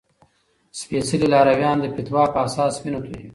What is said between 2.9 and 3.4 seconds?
تویوي.